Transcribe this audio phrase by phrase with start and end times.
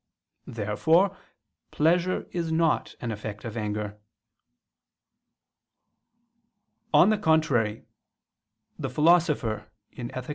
[0.47, 1.15] Therefore
[1.69, 3.99] pleasure is not an effect of anger.
[6.91, 7.85] On the contrary,
[8.79, 10.29] The Philosopher (Ethic.